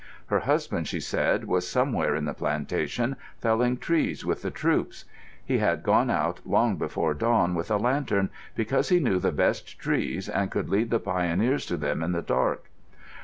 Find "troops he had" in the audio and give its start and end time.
4.49-5.83